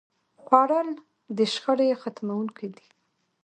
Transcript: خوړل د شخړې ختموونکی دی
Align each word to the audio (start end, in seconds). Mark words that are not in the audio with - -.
خوړل 0.43 0.89
د 1.37 1.39
شخړې 1.53 1.89
ختموونکی 2.01 2.67
دی 2.77 2.87